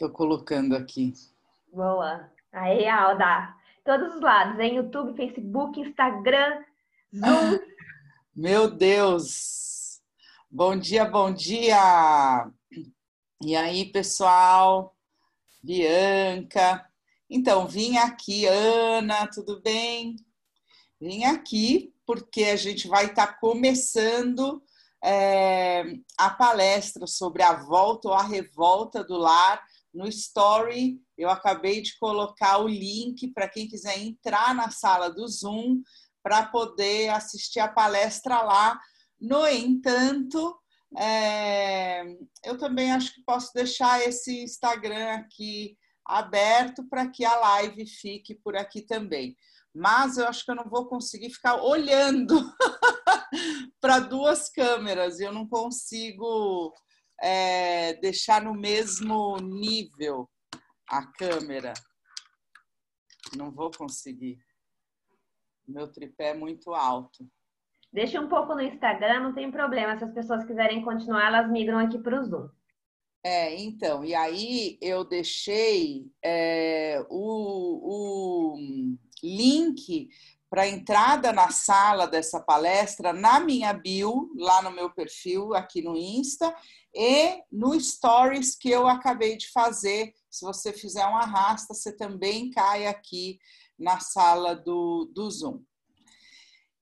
[0.00, 1.12] Estou colocando aqui.
[1.70, 2.32] Boa.
[2.50, 3.54] Aí, Alda.
[3.84, 6.64] Todos os lados, em YouTube, Facebook, Instagram,
[7.14, 7.58] Zoom.
[8.34, 10.00] Meu Deus!
[10.50, 12.50] Bom dia, bom dia!
[13.44, 14.96] E aí, pessoal?
[15.62, 16.82] Bianca.
[17.28, 20.16] Então, vim aqui, Ana, tudo bem?
[20.98, 24.62] Vim aqui porque a gente vai estar tá começando
[25.04, 25.84] é,
[26.16, 29.62] a palestra sobre a volta ou a revolta do lar
[29.92, 31.00] no Story.
[31.16, 35.82] Eu acabei de colocar o link para quem quiser entrar na sala do Zoom
[36.22, 38.78] para poder assistir a palestra lá.
[39.20, 40.58] No entanto,
[40.96, 42.04] é,
[42.44, 48.34] eu também acho que posso deixar esse Instagram aqui aberto para que a live fique
[48.34, 49.36] por aqui também
[49.74, 52.34] mas eu acho que eu não vou conseguir ficar olhando
[53.80, 56.74] para duas câmeras, eu não consigo
[57.22, 60.28] é, deixar no mesmo nível
[60.88, 61.72] a câmera.
[63.36, 64.38] Não vou conseguir.
[65.66, 67.24] Meu tripé é muito alto.
[67.92, 69.96] Deixa um pouco no Instagram, não tem problema.
[69.96, 72.48] Se as pessoas quiserem continuar, elas migram aqui para o Zoom.
[73.22, 78.56] É, então, e aí eu deixei é, o, o
[79.22, 80.08] link
[80.48, 85.96] para entrada na sala dessa palestra na minha bio, lá no meu perfil, aqui no
[85.96, 86.52] Insta,
[86.94, 90.12] e no Stories que eu acabei de fazer.
[90.28, 93.38] Se você fizer um arrasta, você também cai aqui
[93.78, 95.62] na sala do, do Zoom.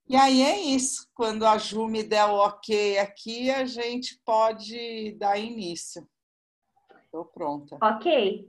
[0.08, 1.06] E aí é isso.
[1.12, 6.08] Quando a Ju me der o ok aqui, a gente pode dar início.
[7.18, 7.78] Estou pronta.
[7.82, 8.48] Ok.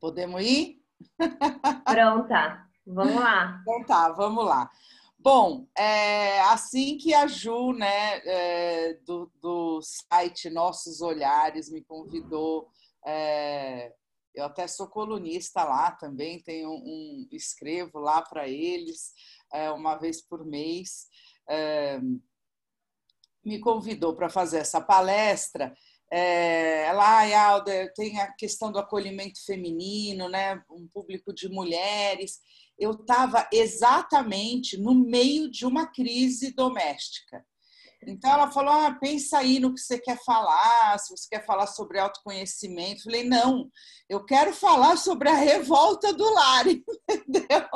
[0.00, 0.82] Podemos ir?
[1.84, 2.66] Pronta.
[2.86, 3.58] Vamos lá.
[3.60, 4.70] Então tá, vamos lá.
[5.18, 12.70] Bom, é, assim que a Ju, né, é, do, do site Nossos Olhares, me convidou,
[13.04, 13.92] é,
[14.34, 19.12] eu até sou colunista lá também, tenho um, escrevo lá para eles
[19.52, 21.06] é, uma vez por mês,
[21.46, 22.00] é,
[23.44, 25.76] me convidou para fazer essa palestra.
[26.12, 32.40] É, ah, Alda, tem a questão do acolhimento feminino, né, um público de mulheres
[32.80, 37.44] eu estava exatamente no meio de uma crise doméstica.
[38.06, 41.66] Então ela falou: ah, pensa aí no que você quer falar, se você quer falar
[41.66, 43.00] sobre autoconhecimento.
[43.00, 43.70] Eu falei: não,
[44.08, 47.68] eu quero falar sobre a revolta do lar, entendeu?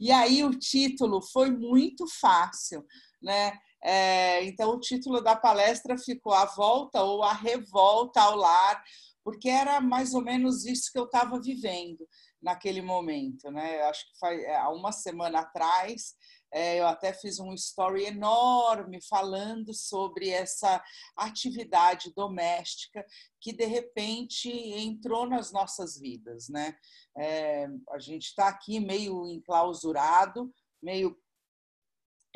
[0.00, 2.84] E aí o título foi muito fácil,
[3.22, 3.56] né?
[3.84, 8.82] É, então o título da palestra ficou A Volta ou A Revolta ao Lar,
[9.22, 12.06] porque era mais ou menos isso que eu estava vivendo
[12.42, 13.80] naquele momento, né?
[13.80, 16.14] Eu acho que faz, é, há uma semana atrás
[16.54, 20.80] é, eu até fiz um story enorme falando sobre essa
[21.16, 23.04] atividade doméstica
[23.40, 26.76] que de repente entrou nas nossas vidas, né?
[27.18, 30.48] É, a gente está aqui meio enclausurado,
[30.80, 31.18] meio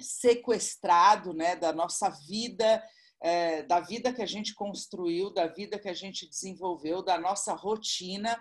[0.01, 2.83] sequestrado, né, da nossa vida
[3.21, 7.53] é, da vida que a gente construiu, da vida que a gente desenvolveu, da nossa
[7.53, 8.41] rotina,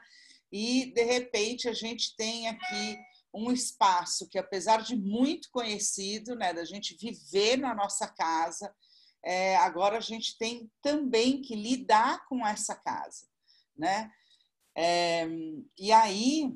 [0.51, 2.97] e de repente a gente tem aqui
[3.33, 8.73] um espaço que, apesar de muito conhecido, né, da gente viver na nossa casa,
[9.23, 13.27] é, agora a gente tem também que lidar com essa casa,
[13.75, 14.09] né?
[14.75, 15.27] É,
[15.77, 16.55] e aí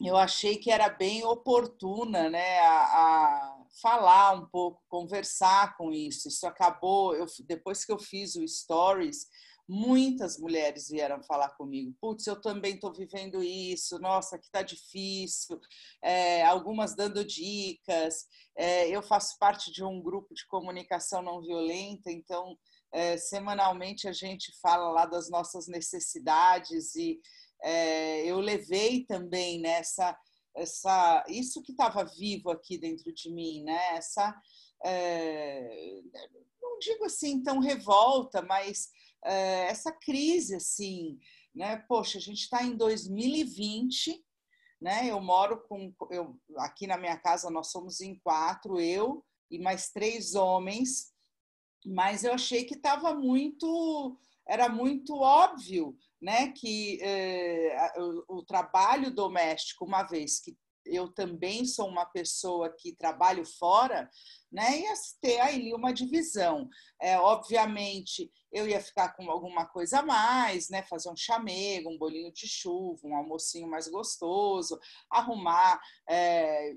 [0.00, 6.28] eu achei que era bem oportuna, né, a, a, falar um pouco, conversar com isso.
[6.28, 9.26] Isso acabou, eu, depois que eu fiz o Stories,
[9.68, 11.94] muitas mulheres vieram falar comigo.
[12.00, 13.98] Putz, eu também estou vivendo isso.
[13.98, 15.60] Nossa, que está difícil.
[16.02, 18.26] É, algumas dando dicas.
[18.56, 22.56] É, eu faço parte de um grupo de comunicação não violenta, então
[22.92, 27.18] é, semanalmente a gente fala lá das nossas necessidades e
[27.62, 30.16] é, eu levei também nessa
[30.56, 33.96] essa isso que estava vivo aqui dentro de mim, né?
[33.96, 34.40] Essa
[34.84, 36.02] é,
[36.62, 38.90] não digo assim tão revolta, mas
[39.24, 41.18] é, essa crise, assim,
[41.54, 41.76] né?
[41.88, 44.24] Poxa, a gente está em 2020,
[44.80, 45.10] né?
[45.10, 49.90] Eu moro com, eu, aqui na minha casa nós somos em quatro, eu e mais
[49.90, 51.12] três homens,
[51.86, 56.50] mas eu achei que estava muito, era muito óbvio, né?
[56.52, 60.56] Que é, o, o trabalho doméstico, uma vez que
[60.86, 64.08] eu também sou uma pessoa que trabalho fora,
[64.50, 64.80] né?
[64.80, 66.68] Ia ter aí uma divisão.
[67.00, 70.82] É, obviamente, eu ia ficar com alguma coisa a mais, né?
[70.82, 74.78] Fazer um chamego, um bolinho de chuva, um almocinho mais gostoso,
[75.10, 75.78] arrumar
[76.08, 76.72] é,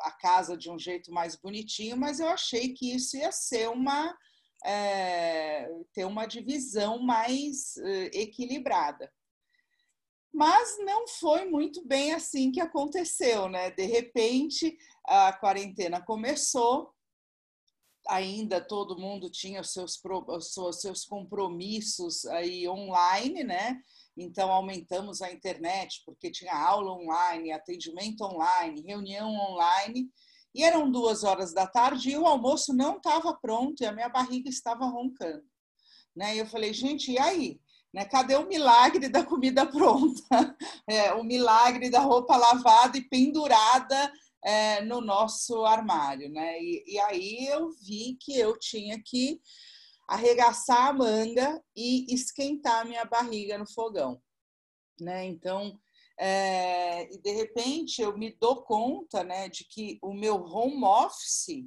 [0.00, 4.16] a casa de um jeito mais bonitinho, mas eu achei que isso ia ser uma
[4.64, 9.12] é, ter uma divisão mais é, equilibrada.
[10.32, 13.70] Mas não foi muito bem assim que aconteceu, né?
[13.70, 14.76] De repente,
[15.06, 16.94] a quarentena começou,
[18.08, 23.78] ainda todo mundo tinha os seus, os seus compromissos aí online, né?
[24.16, 30.10] Então aumentamos a internet porque tinha aula online, atendimento online, reunião online.
[30.54, 34.08] E eram duas horas da tarde e o almoço não estava pronto e a minha
[34.08, 35.44] barriga estava roncando.
[36.14, 36.36] Né?
[36.36, 37.60] E eu falei, gente, e aí?
[37.92, 38.04] Né?
[38.04, 40.56] Cadê o milagre da comida pronta?
[40.86, 44.12] É, o milagre da roupa lavada e pendurada
[44.44, 46.30] é, no nosso armário.
[46.30, 46.60] Né?
[46.60, 49.40] E, e aí eu vi que eu tinha que
[50.08, 54.20] arregaçar a manga e esquentar a minha barriga no fogão.
[55.00, 55.24] Né?
[55.24, 55.78] Então,
[56.24, 61.66] é, e de repente eu me dou conta né, de que o meu home office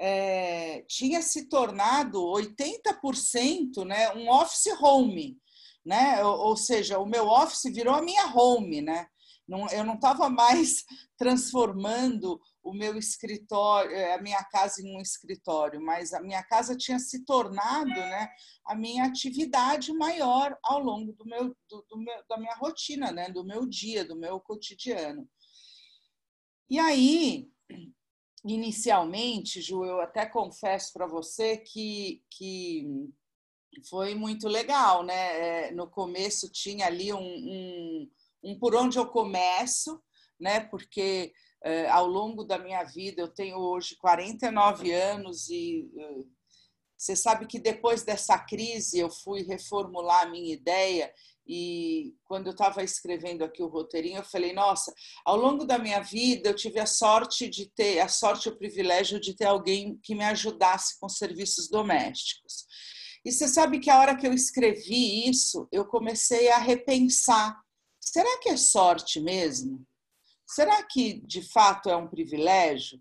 [0.00, 5.38] é, tinha se tornado 80% né, um office home,
[5.86, 6.24] né?
[6.24, 9.06] Ou, seja, o meu office virou a minha home, né?
[9.46, 10.84] Não, eu não estava mais
[11.16, 16.76] transformando o meu escritório, é, a minha casa em um escritório, mas a minha casa
[16.76, 18.28] tinha se tornado né,
[18.66, 23.30] a minha atividade maior ao longo do meu, do, do meu, da minha rotina, né,
[23.30, 25.26] do meu dia, do meu cotidiano.
[26.68, 27.48] E aí,
[28.44, 32.86] inicialmente, Ju, eu até confesso para você que, que
[33.88, 35.68] foi muito legal, né?
[35.68, 38.10] É, no começo tinha ali um, um,
[38.42, 40.02] um por onde eu começo,
[40.38, 40.60] né?
[40.60, 41.32] Porque
[41.64, 46.10] é, ao longo da minha vida, eu tenho hoje 49 anos e é,
[46.96, 51.12] você sabe que depois dessa crise eu fui reformular a minha ideia
[51.48, 54.92] e quando eu estava escrevendo aqui o roteirinho, eu falei: nossa,
[55.24, 58.58] ao longo da minha vida eu tive a sorte de ter, a sorte e o
[58.58, 62.66] privilégio de ter alguém que me ajudasse com serviços domésticos.
[63.24, 67.58] E você sabe que a hora que eu escrevi isso, eu comecei a repensar:
[67.98, 69.87] será que é sorte mesmo?
[70.48, 72.98] Será que de fato é um privilégio?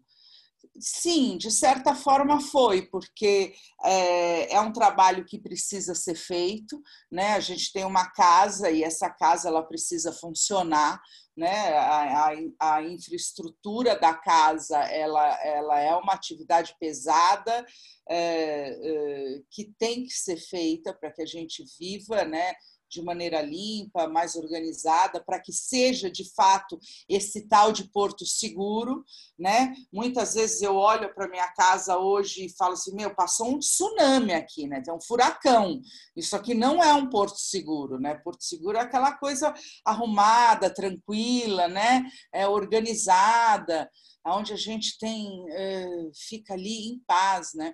[0.79, 6.79] Sim, de certa forma foi, porque é, é, um trabalho que precisa ser feito,
[7.11, 7.33] né?
[7.33, 11.01] A gente tem uma casa e essa casa ela precisa funcionar,
[11.35, 11.69] né?
[11.77, 12.29] A,
[12.59, 17.65] a, a infraestrutura da casa ela, ela é uma atividade pesada
[18.07, 22.53] é, é, que tem que ser feita para que a gente viva, né?
[22.89, 29.04] De maneira limpa, mais organizada, para que seja de fato esse tal de porto seguro,
[29.38, 29.74] né?
[29.92, 34.34] Muitas vezes eu olho para minha casa hoje e falo assim: meu, passou um tsunami
[34.34, 34.81] aqui, né?
[34.81, 35.81] Tem um furacão.
[36.16, 38.16] Isso aqui não é um porto seguro, né?
[38.16, 39.54] Porto seguro é aquela coisa
[39.86, 42.04] arrumada, tranquila, né?
[42.33, 43.90] É organizada,
[44.25, 47.74] onde a gente tem é, fica ali em paz, né?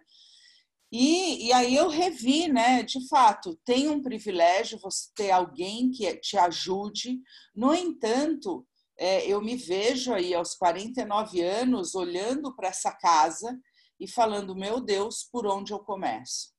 [0.95, 2.83] E, e aí eu revi, né?
[2.83, 7.19] De fato, tem um privilégio você ter alguém que te ajude.
[7.55, 8.63] No entanto,
[8.95, 13.59] é, eu me vejo aí aos 49 anos olhando para essa casa
[13.99, 16.53] e falando, meu Deus, por onde eu começo?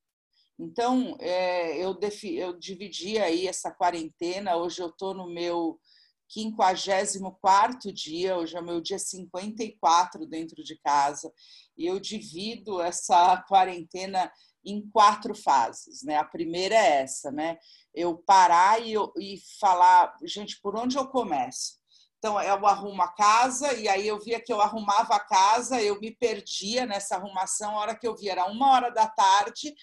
[0.59, 5.79] Então, é, eu, eu dividi aí essa quarentena, hoje eu estou no meu
[6.29, 11.33] 54 dia, hoje é meu dia 54 dentro de casa,
[11.77, 14.31] e eu divido essa quarentena
[14.65, 16.17] em quatro fases, né?
[16.17, 17.59] A primeira é essa, né?
[17.95, 21.79] Eu parar e, eu, e falar, gente, por onde eu começo?
[22.19, 26.01] Então, eu arrumo a casa, e aí eu via que eu arrumava a casa, eu
[26.01, 29.75] me perdia nessa arrumação, a hora que eu via era uma hora da tarde,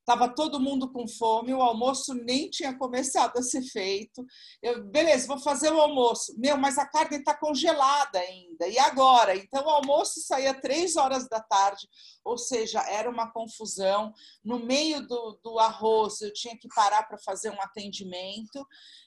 [0.00, 4.24] Estava todo mundo com fome, o almoço nem tinha começado a ser feito.
[4.62, 6.34] Eu, beleza, vou fazer o almoço.
[6.38, 8.66] Meu, mas a carne está congelada ainda.
[8.66, 9.36] E agora?
[9.36, 11.86] Então, o almoço saía três horas da tarde,
[12.24, 14.12] ou seja, era uma confusão.
[14.44, 18.66] No meio do, do arroz, eu tinha que parar para fazer um atendimento.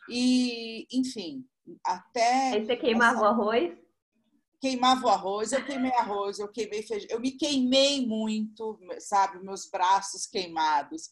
[0.09, 1.43] E, enfim,
[1.85, 2.51] até.
[2.53, 3.25] Aí você queimava essa...
[3.25, 3.82] o arroz?
[4.63, 9.69] Queimava o arroz, eu queimei arroz, eu queimei feijão, eu me queimei muito, sabe, meus
[9.69, 11.09] braços queimados.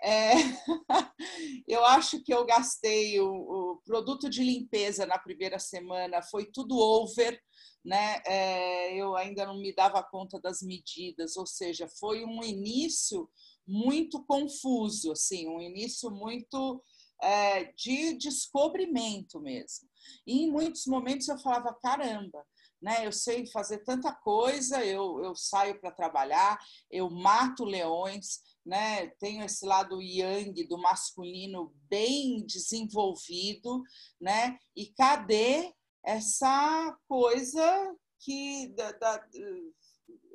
[0.00, 0.30] É,
[1.66, 6.78] eu acho que eu gastei o, o, produto de limpeza na primeira semana, foi tudo
[6.78, 7.36] over,
[7.84, 8.22] né?
[8.24, 13.28] É, eu ainda não me dava conta das medidas, ou seja, foi um início
[13.66, 16.80] muito confuso, assim, um início muito
[17.20, 19.88] é, de descobrimento mesmo.
[20.24, 22.46] E em muitos momentos eu falava, caramba,
[22.80, 23.06] né?
[23.06, 26.58] Eu sei fazer tanta coisa, eu, eu saio para trabalhar,
[26.90, 29.08] eu mato leões, né?
[29.18, 33.82] Tenho esse lado yang do masculino bem desenvolvido,
[34.20, 34.58] né?
[34.76, 35.72] E cadê
[36.04, 39.26] essa coisa que da, da,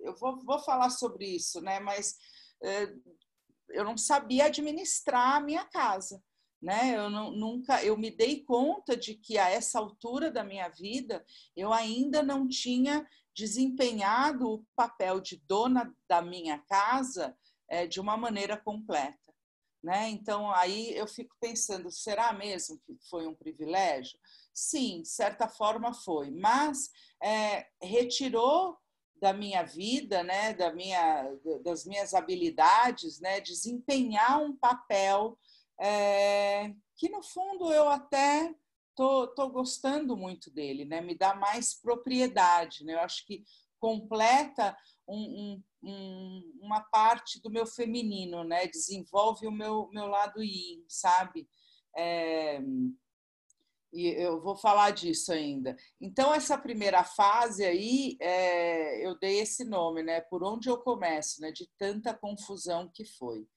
[0.03, 1.79] eu vou, vou falar sobre isso, né?
[1.79, 2.15] Mas
[2.63, 2.93] é,
[3.69, 6.21] eu não sabia administrar a minha casa.
[6.61, 6.95] Né?
[6.95, 11.25] Eu não, nunca, eu me dei conta de que a essa altura da minha vida
[11.55, 17.35] eu ainda não tinha desempenhado o papel de dona da minha casa
[17.69, 19.17] é, de uma maneira completa,
[19.81, 20.09] né?
[20.09, 24.19] Então aí eu fico pensando, será mesmo que foi um privilégio?
[24.53, 26.89] Sim, de certa forma foi, mas
[27.23, 28.77] é, retirou
[29.21, 31.29] da minha vida, né, da minha,
[31.61, 35.37] das minhas habilidades, né, desempenhar um papel
[35.79, 38.53] é, que no fundo eu até
[38.95, 43.43] tô, tô gostando muito dele, né, me dá mais propriedade, né, eu acho que
[43.79, 50.83] completa um, um, uma parte do meu feminino, né, desenvolve o meu, meu lado yin,
[50.87, 51.49] sabe?
[51.97, 52.61] É,
[53.91, 55.75] e eu vou falar disso ainda.
[55.99, 60.21] Então, essa primeira fase aí, é, eu dei esse nome, né?
[60.21, 61.51] Por onde eu começo, né?
[61.51, 63.47] De tanta confusão que foi.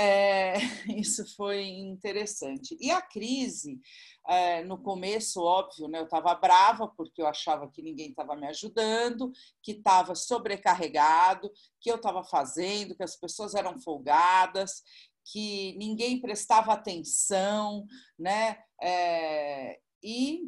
[0.00, 0.54] É,
[0.96, 2.76] isso foi interessante.
[2.80, 3.80] E a crise,
[4.28, 8.46] é, no começo, óbvio, né, eu estava brava porque eu achava que ninguém estava me
[8.46, 11.50] ajudando, que estava sobrecarregado,
[11.80, 14.84] que eu estava fazendo, que as pessoas eram folgadas,
[15.32, 17.84] que ninguém prestava atenção,
[18.16, 18.58] né?
[18.80, 20.42] É, e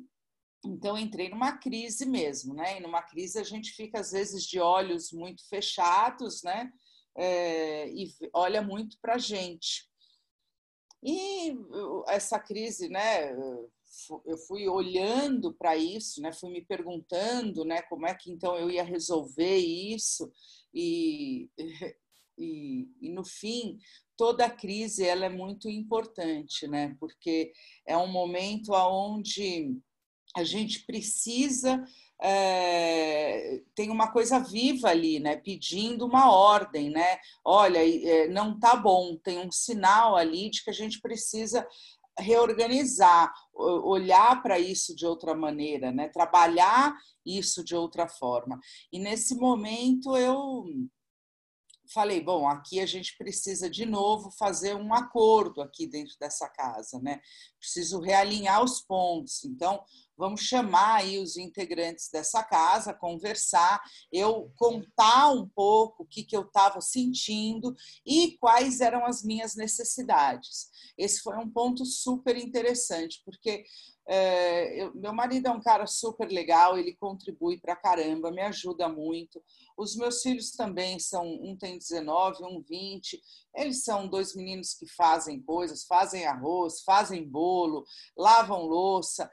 [0.64, 2.78] então entrei numa crise mesmo, né?
[2.78, 6.70] E numa crise a gente fica às vezes de olhos muito fechados, né?
[7.16, 9.88] É, e olha muito para a gente.
[11.02, 11.56] E
[12.08, 13.32] essa crise, né?
[14.24, 16.32] Eu fui olhando para isso, né?
[16.32, 17.82] Fui me perguntando, né?
[17.82, 20.30] Como é que então eu ia resolver isso
[20.72, 21.50] e
[22.38, 23.78] e, e no fim
[24.16, 26.96] toda crise ela é muito importante, né?
[26.98, 27.52] Porque
[27.86, 29.76] é um momento onde
[30.36, 31.82] a gente precisa
[32.22, 35.36] é, tem uma coisa viva ali, né?
[35.36, 37.18] Pedindo uma ordem, né?
[37.42, 39.16] Olha, é, não tá bom.
[39.16, 41.66] Tem um sinal ali de que a gente precisa
[42.18, 46.08] reorganizar, olhar para isso de outra maneira, né?
[46.08, 46.94] Trabalhar
[47.24, 48.60] isso de outra forma.
[48.92, 50.66] E nesse momento eu
[51.92, 57.00] falei, bom, aqui a gente precisa de novo fazer um acordo aqui dentro dessa casa,
[57.00, 57.20] né?
[57.58, 59.44] Preciso realinhar os pontos.
[59.44, 59.82] Então,
[60.20, 66.36] vamos chamar aí os integrantes dessa casa, conversar, eu contar um pouco o que, que
[66.36, 67.74] eu estava sentindo
[68.04, 70.68] e quais eram as minhas necessidades.
[70.98, 73.64] Esse foi um ponto super interessante, porque
[74.06, 78.88] é, eu, meu marido é um cara super legal, ele contribui para caramba, me ajuda
[78.88, 79.40] muito.
[79.76, 83.22] Os meus filhos também são, um tem 19, um 20.
[83.54, 87.84] Eles são dois meninos que fazem coisas, fazem arroz, fazem bolo,
[88.16, 89.30] lavam louça.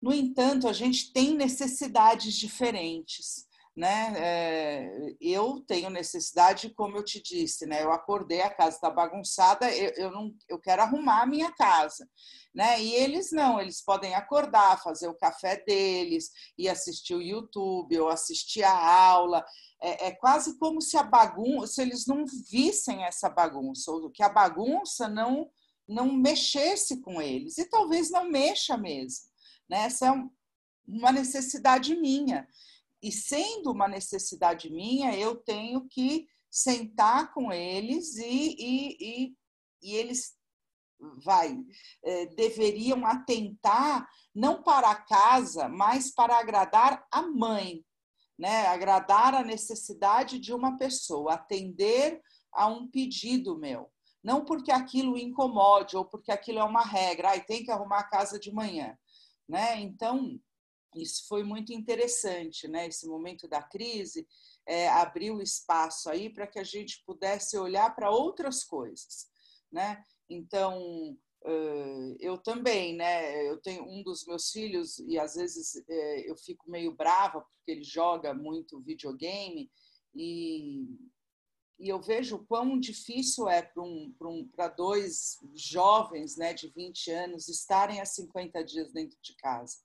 [0.00, 4.12] No entanto, a gente tem necessidades diferentes né?
[4.16, 7.84] É, eu tenho necessidade, como eu te disse, né?
[7.84, 12.08] Eu acordei, a casa está bagunçada, eu, eu, não, eu quero arrumar a minha casa,
[12.52, 12.82] né?
[12.82, 16.28] E eles não, eles podem acordar, fazer o café deles,
[16.58, 19.44] e assistir o YouTube, ou assistir a aula.
[19.80, 24.24] É, é quase como se a bagunça, se eles não vissem essa bagunça, ou que
[24.24, 25.48] a bagunça não
[25.88, 29.24] não mexesse com eles, e talvez não mexa mesmo,
[29.68, 29.84] né?
[29.84, 30.28] Essa é
[30.86, 32.48] uma necessidade minha.
[33.02, 39.36] E sendo uma necessidade minha, eu tenho que sentar com eles e, e, e,
[39.82, 40.36] e eles
[41.24, 41.56] vai
[42.02, 47.84] é, deveriam atentar não para a casa, mas para agradar a mãe,
[48.38, 48.66] né?
[48.66, 52.20] Agradar a necessidade de uma pessoa, atender
[52.52, 53.90] a um pedido meu.
[54.22, 58.08] Não porque aquilo incomode ou porque aquilo é uma regra, ai, tem que arrumar a
[58.08, 58.96] casa de manhã,
[59.48, 59.80] né?
[59.80, 60.40] Então,
[60.94, 62.86] isso foi muito interessante, né?
[62.86, 64.26] Esse momento da crise
[64.66, 69.28] é, abriu espaço aí para que a gente pudesse olhar para outras coisas,
[69.70, 70.02] né?
[70.28, 71.16] Então
[72.20, 73.48] eu também, né?
[73.48, 75.82] Eu tenho um dos meus filhos e às vezes
[76.26, 79.70] eu fico meio brava porque ele joga muito videogame
[80.14, 80.84] e
[81.78, 87.10] e eu vejo o quão difícil é para um, um, dois jovens né, de 20
[87.12, 89.76] anos estarem há 50 dias dentro de casa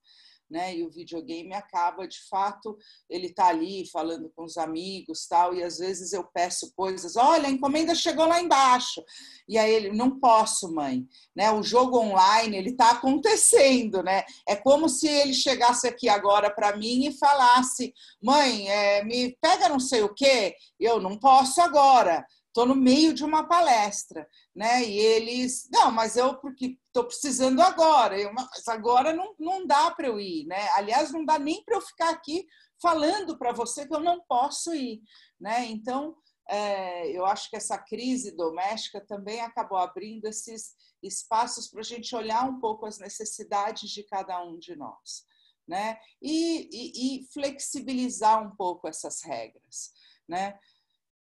[0.53, 0.77] né?
[0.77, 2.77] E o videogame acaba, de fato,
[3.10, 7.48] ele tá ali falando com os amigos, tal, e às vezes eu peço coisas, olha,
[7.48, 9.03] a encomenda chegou lá embaixo.
[9.50, 11.51] E aí ele, não posso, mãe, né?
[11.51, 14.24] O jogo online, ele tá acontecendo, né?
[14.48, 17.91] É como se ele chegasse aqui agora para mim e falasse:
[18.22, 20.55] "Mãe, é, me pega não sei o quê".
[20.79, 24.83] Eu não posso agora estou no meio de uma palestra, né?
[24.83, 29.89] E eles, não, mas eu porque estou precisando agora, eu, mas agora não, não dá
[29.91, 30.69] para eu ir, né?
[30.75, 32.45] Aliás, não dá nem para eu ficar aqui
[32.81, 35.01] falando para você que eu não posso ir,
[35.39, 35.65] né?
[35.65, 36.15] Então,
[36.48, 42.15] é, eu acho que essa crise doméstica também acabou abrindo esses, espaços para a gente
[42.15, 45.25] olhar um pouco as necessidades de cada um de nós,
[45.67, 46.00] né?
[46.22, 49.91] E, e, e flexibilizar um pouco essas regras,
[50.27, 50.57] né?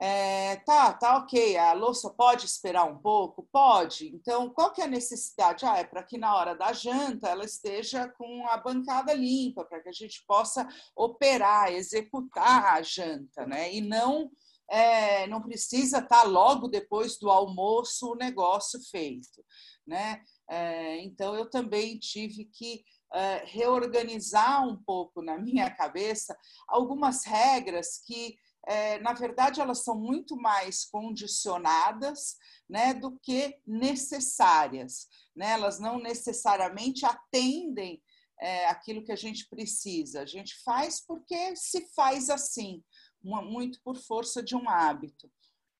[0.00, 3.48] É, tá, tá ok, a louça pode esperar um pouco?
[3.52, 4.08] Pode.
[4.08, 5.64] Então, qual que é a necessidade?
[5.64, 9.80] Ah, é para que na hora da janta ela esteja com a bancada limpa, para
[9.80, 13.72] que a gente possa operar, executar a janta, né?
[13.72, 14.30] E não
[14.70, 19.44] é, não precisa estar tá logo depois do almoço o negócio feito,
[19.86, 20.22] né?
[20.48, 22.82] É, então eu também tive que
[23.12, 26.36] é, reorganizar um pouco na minha cabeça
[26.66, 28.36] algumas regras que
[28.66, 32.36] é, na verdade, elas são muito mais condicionadas
[32.68, 35.08] né, do que necessárias.
[35.36, 35.50] Né?
[35.50, 38.02] Elas não necessariamente atendem
[38.40, 40.22] é, aquilo que a gente precisa.
[40.22, 42.82] A gente faz porque se faz assim,
[43.22, 45.30] muito por força de um hábito.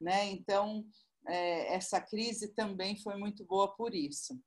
[0.01, 0.27] Né?
[0.31, 0.85] Então,
[1.27, 4.39] é, essa crise também foi muito boa por isso.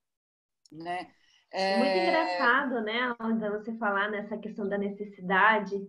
[0.72, 1.12] Né?
[1.51, 1.77] É...
[1.77, 3.15] Muito engraçado, né,
[3.50, 5.88] você falar nessa questão da necessidade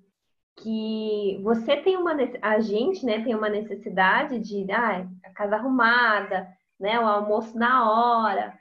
[0.62, 6.48] que você tem uma a gente né tem uma necessidade de ah, a casa arrumada
[6.78, 8.58] né o almoço na hora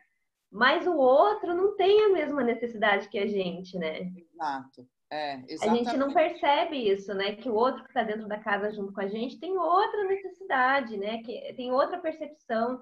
[0.51, 4.11] mas o outro não tem a mesma necessidade que a gente né?
[4.15, 4.87] Exato.
[5.09, 8.71] É, a gente não percebe isso né que o outro que está dentro da casa
[8.71, 12.81] junto com a gente tem outra necessidade né que tem outra percepção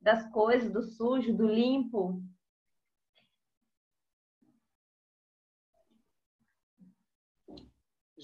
[0.00, 2.22] das coisas do sujo do limpo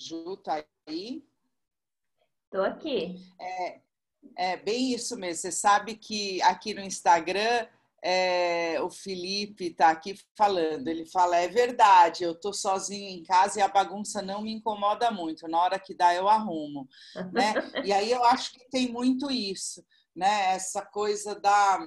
[0.01, 1.23] Ju, tá aí?
[2.47, 3.17] Estou aqui.
[3.39, 3.81] É,
[4.37, 5.43] é bem isso mesmo.
[5.43, 7.67] Você sabe que aqui no Instagram
[8.03, 10.89] é, o Felipe está aqui falando.
[10.89, 15.11] Ele fala: é verdade, eu estou sozinho em casa e a bagunça não me incomoda
[15.11, 15.47] muito.
[15.47, 16.89] Na hora que dá, eu arrumo.
[17.33, 17.53] né?
[17.85, 19.85] E aí eu acho que tem muito isso,
[20.17, 20.55] né?
[20.55, 21.79] Essa coisa da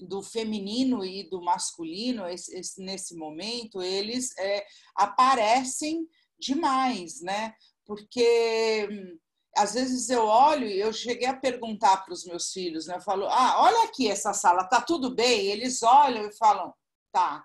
[0.00, 4.64] do feminino e do masculino esse, esse, nesse momento eles é,
[4.94, 7.54] aparecem demais, né?
[7.84, 9.18] Porque hum,
[9.56, 12.96] às vezes eu olho e eu cheguei a perguntar para os meus filhos, né?
[12.96, 15.46] Eu falo, ah, olha aqui essa sala, tá tudo bem?
[15.46, 16.72] Eles olham e falam,
[17.12, 17.44] tá.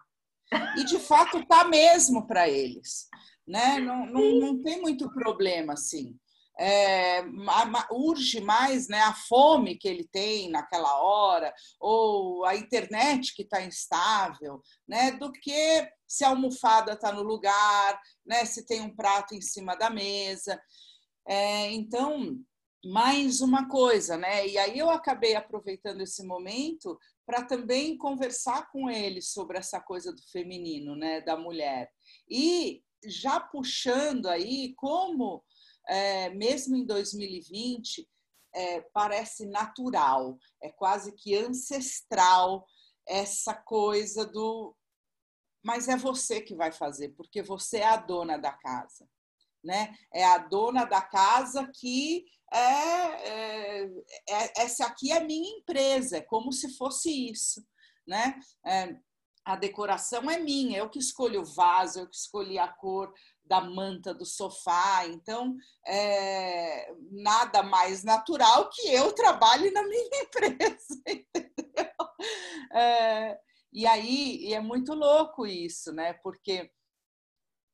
[0.78, 3.08] E de fato tá mesmo para eles,
[3.48, 3.80] né?
[3.80, 6.18] Não, não, não tem muito problema assim
[6.60, 7.24] é,
[7.92, 13.62] urge mais né, a fome que ele tem naquela hora, ou a internet que está
[13.62, 19.34] instável, né, do que se a almofada está no lugar, né, se tem um prato
[19.34, 20.62] em cima da mesa.
[21.28, 22.38] É, então,
[22.86, 24.46] mais uma coisa, né?
[24.46, 30.12] E aí eu acabei aproveitando esse momento para também conversar com ele sobre essa coisa
[30.12, 31.90] do feminino, né, da mulher.
[32.30, 35.44] E já puxando aí como
[35.88, 38.08] é, mesmo em 2020,
[38.54, 42.66] é, parece natural, é quase que ancestral
[43.08, 44.76] essa coisa do.
[45.64, 49.08] Mas é você que vai fazer, porque você é a dona da casa.
[49.64, 49.96] Né?
[50.14, 53.84] É a dona da casa que é, é,
[54.30, 57.66] é essa aqui é minha empresa, é como se fosse isso,
[58.06, 58.38] né?
[59.46, 63.60] A decoração é minha, eu que escolho o vaso, eu que escolhi a cor, da
[63.60, 65.06] manta do sofá.
[65.08, 71.04] Então, é, nada mais natural que eu trabalhe na minha empresa.
[71.08, 71.94] Entendeu?
[72.74, 73.40] É,
[73.72, 76.14] e aí, e é muito louco isso, né?
[76.14, 76.72] Porque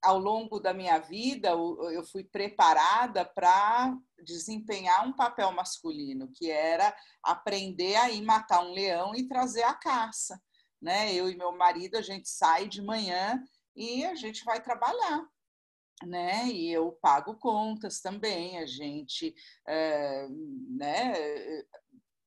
[0.02, 6.96] ao longo da minha vida eu fui preparada para desempenhar um papel masculino, que era
[7.22, 10.42] aprender a ir matar um leão e trazer a caça.
[10.82, 11.14] Né?
[11.14, 13.44] Eu e meu marido, a gente sai de manhã
[13.76, 15.28] e a gente vai trabalhar
[16.06, 16.48] né?
[16.48, 19.36] E eu pago contas também, a gente,
[19.68, 20.28] é,
[20.70, 21.14] né?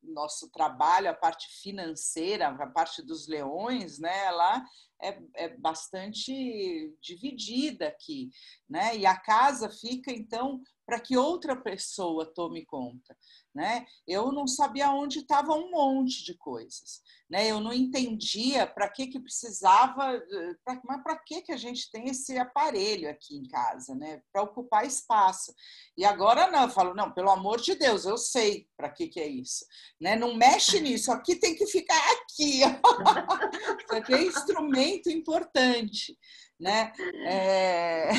[0.03, 4.27] Nosso trabalho, a parte financeira, a parte dos leões, né?
[4.27, 4.65] Ela
[5.01, 8.31] é, é bastante dividida aqui,
[8.69, 8.97] né?
[8.97, 10.61] E a casa fica então
[10.93, 13.17] para que outra pessoa tome conta
[13.55, 13.85] né?
[14.07, 17.47] Eu não sabia onde estava um monte de coisas, né?
[17.47, 20.21] Eu não entendia para que que precisava,
[20.65, 24.23] pra, mas para que que a gente tem esse aparelho aqui em casa, né?
[24.33, 25.55] Para ocupar espaço.
[25.97, 29.21] E agora não, eu falo não, pelo amor de Deus, eu sei para que que
[29.21, 29.67] é isso,
[30.01, 30.17] né?
[30.17, 32.61] Não mexe nisso, aqui tem que ficar aqui.
[33.85, 36.19] isso aqui é instrumento importante,
[36.59, 36.93] né?
[37.27, 38.11] É,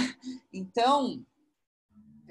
[0.54, 1.26] então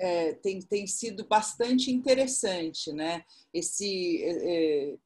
[0.02, 3.24] é, tem, tem sido bastante interessante, né?
[3.54, 4.96] Esse, é, é,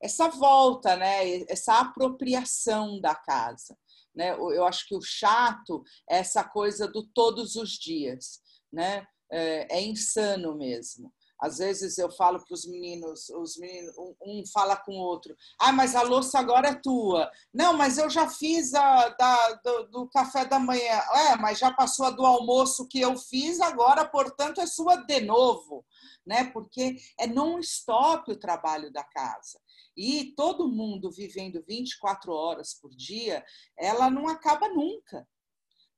[0.00, 1.42] essa volta, né?
[1.48, 3.76] Essa apropriação da casa,
[4.14, 4.30] né?
[4.30, 8.40] Eu acho que o chato é essa coisa do todos os dias,
[8.72, 9.04] né?
[9.30, 11.12] É, é insano mesmo.
[11.40, 15.72] Às vezes eu falo para os meninos, os meninos, um, fala com o outro, ah,
[15.72, 17.30] mas a louça agora é tua.
[17.54, 21.00] Não, mas eu já fiz a da, do, do, café da manhã.
[21.30, 25.20] É, mas já passou a do almoço que eu fiz, agora, portanto, é sua de
[25.20, 25.84] novo,
[26.26, 26.44] né?
[26.52, 29.60] Porque é non-stop o trabalho da casa.
[29.96, 33.44] E todo mundo vivendo 24 horas por dia,
[33.76, 35.26] ela não acaba nunca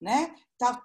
[0.01, 0.35] né?
[0.57, 0.83] Tá,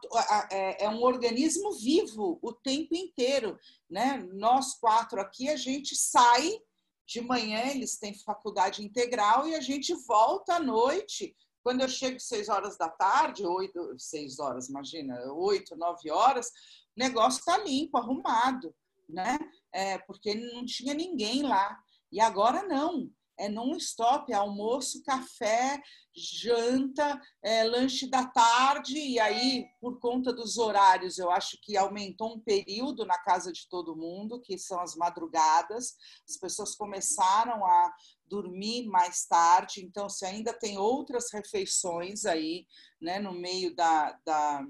[0.51, 3.57] é, é um organismo vivo o tempo inteiro,
[3.89, 4.17] né?
[4.33, 6.59] Nós quatro aqui, a gente sai
[7.07, 11.35] de manhã, eles têm faculdade integral e a gente volta à noite.
[11.63, 16.51] Quando eu chego seis horas da tarde, oito, seis horas, imagina, oito, nove horas, o
[16.99, 18.73] negócio está limpo, arrumado,
[19.09, 19.37] né?
[19.73, 21.77] É, porque não tinha ninguém lá.
[22.11, 25.81] E agora não é non-stop, almoço, café,
[26.15, 32.35] janta, é, lanche da tarde, e aí, por conta dos horários, eu acho que aumentou
[32.35, 35.95] um período na casa de todo mundo, que são as madrugadas,
[36.27, 37.93] as pessoas começaram a
[38.27, 42.65] dormir mais tarde, então se ainda tem outras refeições aí,
[43.01, 44.65] né, no meio da, da,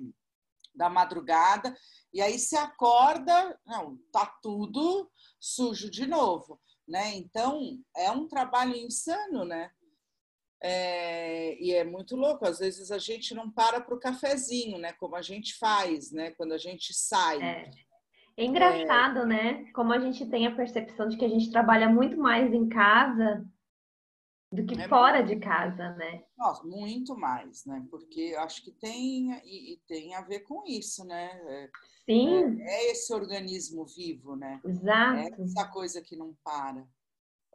[0.73, 1.75] da madrugada,
[2.11, 7.15] e aí se acorda, não, tá tudo sujo de novo né?
[7.15, 9.71] Então é um trabalho insano, né?
[10.61, 12.45] É, e é muito louco.
[12.45, 14.93] Às vezes a gente não para para o cafezinho, né?
[14.93, 16.31] Como a gente faz, né?
[16.31, 17.41] Quando a gente sai.
[17.41, 17.71] É.
[18.37, 19.25] É engraçado, é...
[19.25, 19.71] né?
[19.73, 23.45] Como a gente tem a percepção de que a gente trabalha muito mais em casa
[24.55, 26.23] do que é fora de casa, né?
[26.37, 27.85] Nossa, muito mais, né?
[27.89, 31.31] Porque acho que tem e, e tem a ver com isso, né?
[31.45, 31.69] É,
[32.05, 32.61] Sim.
[32.61, 34.61] É, é, esse organismo vivo, né?
[34.63, 35.17] Exato.
[35.17, 36.87] É essa coisa que não para.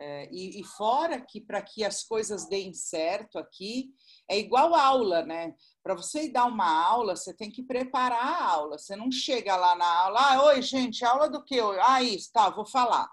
[0.02, 3.92] É, e, e, fora que para que as coisas deem certo aqui,
[4.30, 5.54] é igual aula, né?
[5.82, 8.78] Para você ir dar uma aula, você tem que preparar a aula.
[8.78, 11.60] Você não chega lá na aula, ah, oi, gente, aula do que?
[11.82, 13.10] Ah, isso, tá, vou falar.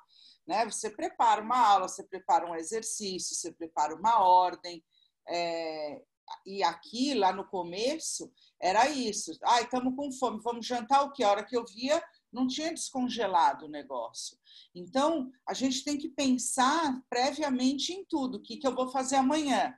[0.47, 0.65] Né?
[0.65, 4.83] Você prepara uma aula, você prepara um exercício, você prepara uma ordem.
[5.27, 6.01] É,
[6.45, 8.31] e aqui, lá no começo,
[8.61, 9.37] era isso.
[9.43, 11.23] Ai, estamos com fome, vamos jantar o que?
[11.23, 14.37] A hora que eu via, não tinha descongelado o negócio.
[14.73, 18.37] Então, a gente tem que pensar previamente em tudo.
[18.37, 19.77] O que, que eu vou fazer amanhã?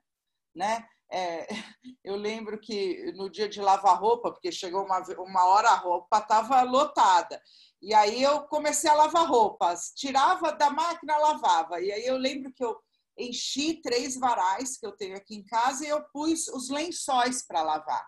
[0.55, 0.87] Né?
[1.11, 1.47] É,
[2.03, 6.19] eu lembro que no dia de lavar roupa, porque chegou uma, uma hora a roupa
[6.19, 7.41] estava lotada.
[7.81, 11.81] E aí eu comecei a lavar roupas, tirava da máquina, lavava.
[11.81, 12.77] E aí eu lembro que eu
[13.17, 17.61] enchi três varais que eu tenho aqui em casa e eu pus os lençóis para
[17.61, 18.05] lavar.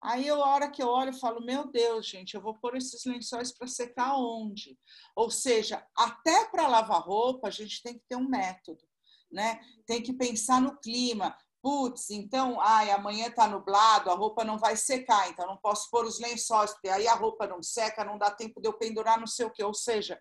[0.00, 2.76] Aí eu, a hora que eu olho, eu falo, meu Deus, gente, eu vou pôr
[2.76, 4.78] esses lençóis para secar onde?
[5.16, 8.84] Ou seja, até para lavar roupa, a gente tem que ter um método,
[9.30, 9.60] né?
[9.86, 11.36] Tem que pensar no clima.
[11.60, 16.04] Putz, então, ai, amanhã está nublado, a roupa não vai secar, então não posso pôr
[16.04, 19.26] os lençóis, porque aí a roupa não seca, não dá tempo de eu pendurar não
[19.26, 19.64] sei o quê.
[19.64, 20.18] Ou seja,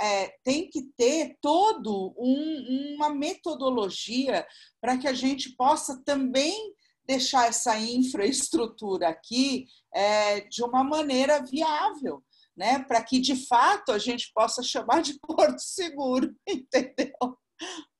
[0.00, 4.46] é, tem que ter todo um, uma metodologia
[4.80, 12.22] para que a gente possa também deixar essa infraestrutura aqui é, de uma maneira viável,
[12.56, 12.78] né?
[12.84, 17.38] Para que de fato a gente possa chamar de porto seguro, entendeu?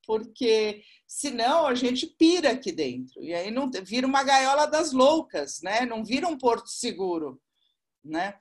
[0.07, 5.61] Porque senão a gente pira aqui dentro e aí não vira uma gaiola das loucas,
[5.61, 5.85] né?
[5.85, 7.39] Não vira um porto seguro,
[8.03, 8.35] né?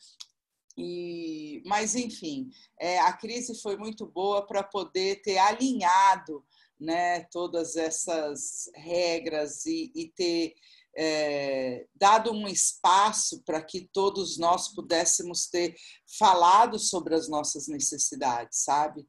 [0.78, 6.46] E, mas enfim, é, a crise foi muito boa para poder ter alinhado
[6.80, 10.56] né, todas essas regras e, e ter
[10.98, 15.76] é, dado um espaço para que todos nós pudéssemos ter
[16.18, 19.06] falado sobre as nossas necessidades, sabe?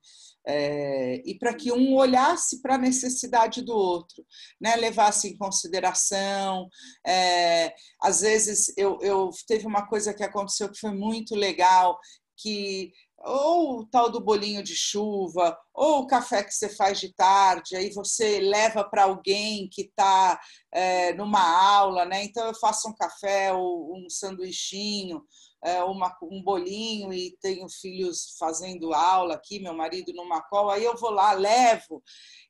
[0.47, 4.25] É, e para que um olhasse para a necessidade do outro,
[4.61, 4.75] né?
[4.77, 6.68] levasse em consideração.
[7.07, 11.99] É, às vezes, eu, eu teve uma coisa que aconteceu que foi muito legal,
[12.37, 12.92] que
[13.25, 17.77] ou o tal do bolinho de chuva, ou o café que você faz de tarde,
[17.77, 20.41] aí você leva para alguém que está
[20.73, 22.25] é, numa aula, né?
[22.25, 25.23] Então eu faço um café ou um sanduichinho,
[25.65, 30.85] é, uma, um bolinho e tenho filhos fazendo aula aqui, meu marido numa cola, aí
[30.85, 32.03] eu vou lá, levo.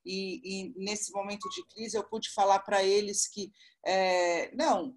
[0.05, 3.53] E, e nesse momento de crise eu pude falar para eles que
[3.87, 4.95] é, não,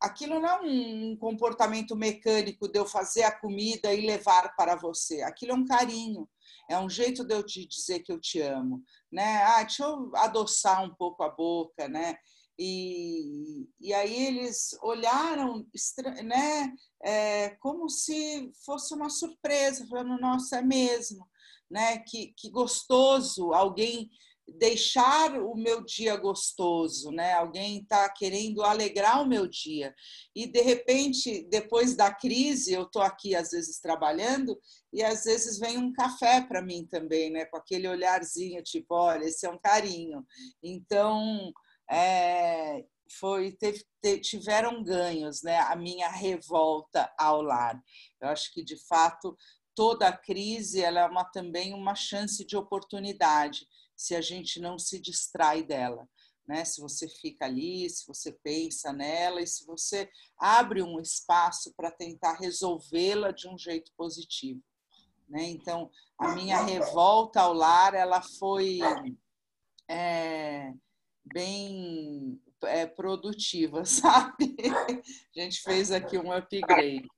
[0.00, 5.22] aquilo não é um comportamento mecânico de eu fazer a comida e levar para você.
[5.22, 6.28] Aquilo é um carinho,
[6.68, 9.42] é um jeito de eu te dizer que eu te amo, né?
[9.44, 12.16] Ah, deixa eu adoçar um pouco a boca, né?
[12.58, 15.66] E, e aí eles olharam,
[16.24, 16.72] né?
[17.02, 21.28] É, como se fosse uma surpresa, falando, nossa, é mesmo,
[21.70, 21.98] né?
[21.98, 24.08] Que, que gostoso alguém
[24.46, 27.32] deixar o meu dia gostoso, né?
[27.32, 29.94] Alguém está querendo alegrar o meu dia.
[30.34, 34.58] E de repente, depois da crise, eu estou aqui às vezes trabalhando
[34.92, 37.46] e às vezes vem um café para mim também, né?
[37.46, 40.24] Com aquele olharzinho tipo, olha, esse é um carinho.
[40.62, 41.52] Então,
[41.90, 42.84] é,
[43.18, 43.84] foi teve,
[44.20, 45.58] tiveram ganhos, né?
[45.58, 47.80] A minha revolta ao lar.
[48.20, 49.36] Eu acho que de fato
[49.74, 54.78] toda a crise ela é uma, também uma chance de oportunidade se a gente não
[54.78, 56.08] se distrai dela.
[56.46, 56.64] Né?
[56.64, 61.90] Se você fica ali, se você pensa nela e se você abre um espaço para
[61.90, 64.62] tentar resolvê-la de um jeito positivo.
[65.28, 65.44] Né?
[65.44, 68.80] Então, a minha revolta ao lar ela foi
[69.88, 70.72] é,
[71.24, 74.54] bem é, produtiva, sabe?
[75.36, 77.08] A gente fez aqui um upgrade.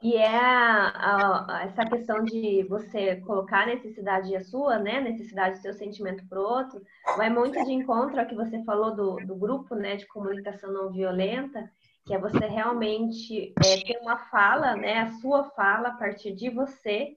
[0.00, 5.00] E é a, a, essa questão de você colocar a necessidade a sua, né?
[5.00, 6.80] Necessidade do seu sentimento para o outro,
[7.16, 9.96] vai muito de encontro ao que você falou do, do grupo, né?
[9.96, 11.68] De comunicação não violenta,
[12.06, 15.00] que é você realmente é, ter uma fala, né?
[15.00, 17.16] A sua fala a partir de você,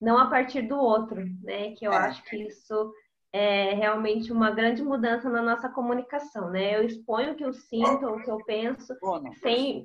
[0.00, 1.72] não a partir do outro, né?
[1.72, 1.96] Que eu é.
[1.96, 2.92] acho que isso
[3.32, 6.76] é realmente uma grande mudança na nossa comunicação, né?
[6.76, 8.94] Eu exponho o que eu sinto, o que eu penso,
[9.40, 9.82] sem,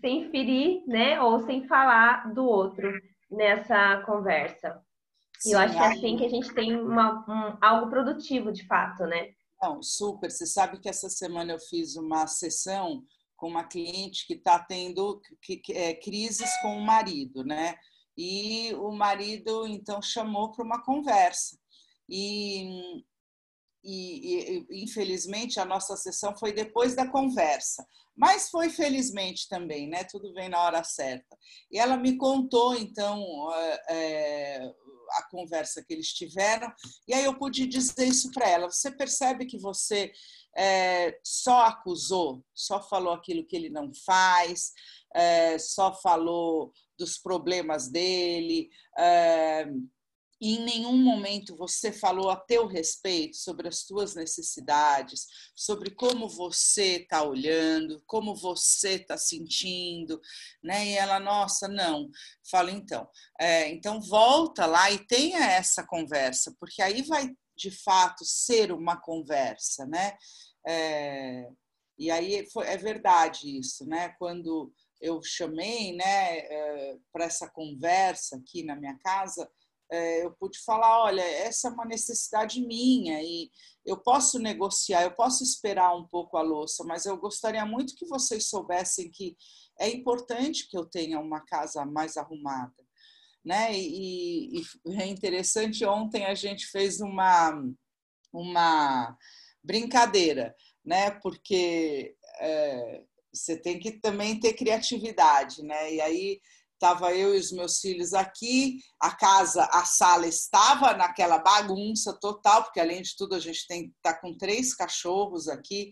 [0.00, 1.20] sem ferir, né?
[1.20, 2.92] Ou sem falar do outro
[3.30, 4.82] nessa conversa.
[5.46, 8.66] E eu acho que é assim que a gente tem uma, um, algo produtivo, de
[8.66, 9.30] fato, né?
[9.62, 10.30] Não, super.
[10.30, 13.02] Você sabe que essa semana eu fiz uma sessão
[13.36, 15.20] com uma cliente que está tendo
[15.70, 17.74] é, crises com o marido, né?
[18.16, 21.56] E o marido, então, chamou para uma conversa.
[22.10, 23.02] E,
[23.84, 30.04] e, e, infelizmente a nossa sessão foi depois da conversa, mas foi felizmente também, né?
[30.04, 31.38] Tudo vem na hora certa.
[31.70, 33.24] E ela me contou então
[33.88, 34.70] é,
[35.12, 36.70] a conversa que eles tiveram
[37.06, 38.70] e aí eu pude dizer isso para ela.
[38.70, 40.12] Você percebe que você
[40.56, 44.72] é, só acusou, só falou aquilo que ele não faz,
[45.14, 48.68] é, só falou dos problemas dele.
[50.40, 56.28] E em nenhum momento você falou a teu respeito sobre as tuas necessidades, sobre como
[56.28, 60.18] você está olhando, como você está sentindo,
[60.62, 60.86] né?
[60.86, 62.08] E ela, nossa, não.
[62.50, 63.06] Fala então,
[63.38, 68.98] é, então volta lá e tenha essa conversa, porque aí vai de fato ser uma
[68.98, 70.16] conversa, né?
[70.66, 71.46] É,
[71.98, 74.14] e aí foi, é verdade isso, né?
[74.18, 79.50] Quando eu chamei, né, é, para essa conversa aqui na minha casa
[79.90, 83.50] é, eu pude falar, olha, essa é uma necessidade minha e
[83.84, 88.06] eu posso negociar, eu posso esperar um pouco a louça, mas eu gostaria muito que
[88.06, 89.36] vocês soubessem que
[89.78, 92.84] é importante que eu tenha uma casa mais arrumada,
[93.44, 93.72] né?
[93.72, 94.62] E, e
[95.00, 97.52] é interessante, ontem a gente fez uma
[98.32, 99.18] uma
[99.62, 101.10] brincadeira, né?
[101.10, 105.94] Porque é, você tem que também ter criatividade, né?
[105.94, 106.40] E aí
[106.80, 112.62] Estava eu e os meus filhos aqui, a casa, a sala estava naquela bagunça total,
[112.64, 115.90] porque além de tudo a gente tem tá com três cachorros aqui.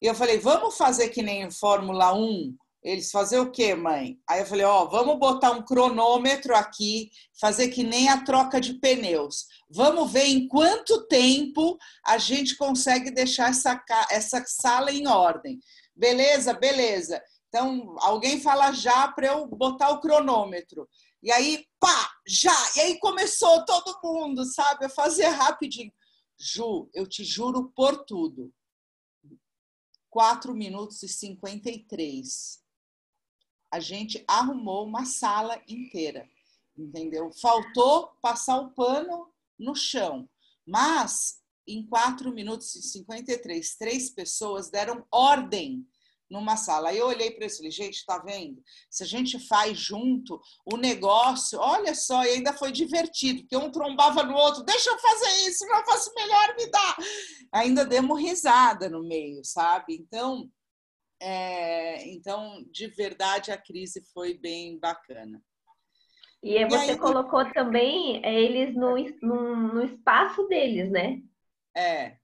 [0.00, 2.56] E eu falei, vamos fazer que nem Fórmula 1?
[2.82, 4.18] Eles fazer o quê, mãe?
[4.26, 8.58] Aí eu falei, ó, oh, vamos botar um cronômetro aqui, fazer que nem a troca
[8.58, 9.44] de pneus.
[9.68, 11.76] Vamos ver em quanto tempo
[12.06, 13.78] a gente consegue deixar essa,
[14.10, 15.60] essa sala em ordem.
[15.94, 17.22] Beleza, beleza.
[17.54, 20.88] Então, alguém fala já para eu botar o cronômetro.
[21.22, 22.56] E aí, pá, já!
[22.76, 24.86] E aí começou todo mundo, sabe?
[24.86, 25.92] A fazer rapidinho.
[26.38, 28.50] Ju, eu te juro por tudo.
[30.08, 32.62] 4 minutos e 53.
[33.70, 36.26] A gente arrumou uma sala inteira,
[36.74, 37.30] entendeu?
[37.34, 40.26] Faltou passar o pano no chão.
[40.66, 41.38] Mas,
[41.68, 45.86] em 4 minutos e 53, três pessoas deram ordem
[46.32, 46.88] numa sala.
[46.88, 48.62] Aí eu olhei para isso e falei, gente, está vendo?
[48.90, 53.70] Se a gente faz junto o negócio, olha só, e ainda foi divertido, porque um
[53.70, 56.96] trombava no outro, deixa eu fazer isso, não faço melhor, me dá.
[57.52, 59.94] Ainda demos risada no meio, sabe?
[59.94, 60.50] Então,
[61.20, 65.40] é, então de verdade, a crise foi bem bacana.
[66.42, 71.20] E você aí, colocou também eles no, no, no espaço deles, né?
[71.76, 72.16] É,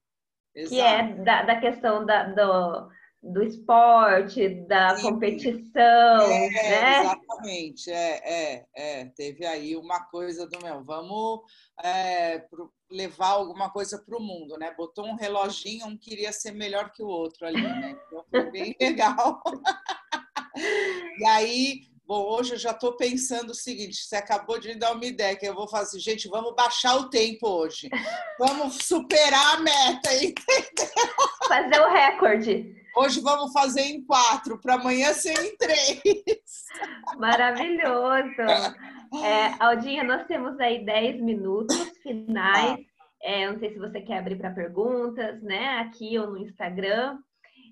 [0.55, 0.75] Exato.
[0.75, 2.91] Que é da, da questão da, do,
[3.23, 5.03] do esporte, da Sim.
[5.03, 7.01] competição, é, né?
[7.01, 11.41] Exatamente, é, é, é, teve aí uma coisa do meu, vamos
[11.83, 14.73] é, pro, levar alguma coisa para o mundo, né?
[14.77, 17.99] Botou um reloginho, um queria ser melhor que o outro ali, né?
[18.07, 19.43] Então foi bem legal.
[21.19, 24.93] e aí Bom, hoje eu já estou pensando o seguinte: você acabou de me dar
[24.93, 27.91] uma ideia que eu vou fazer, gente, vamos baixar o tempo hoje.
[28.39, 31.15] Vamos superar a meta, entendeu?
[31.47, 32.75] Fazer o recorde.
[32.97, 36.01] Hoje vamos fazer em quatro, para amanhã ser em três.
[37.19, 38.41] Maravilhoso.
[39.23, 42.81] É, Aldinha, nós temos aí 10 minutos finais.
[43.23, 45.81] É, não sei se você quer abrir para perguntas, né?
[45.81, 47.19] Aqui ou no Instagram.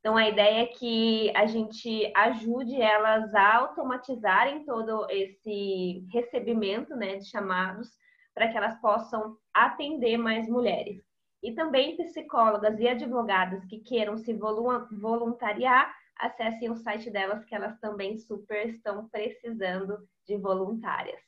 [0.00, 7.16] Então, a ideia é que a gente ajude elas a automatizarem todo esse recebimento né,
[7.16, 7.88] de chamados
[8.34, 11.00] para que elas possam atender mais mulheres.
[11.40, 17.78] E também psicólogas e advogadas que queiram se voluntariar acessem o site delas, que elas
[17.80, 21.20] também super estão precisando de voluntárias.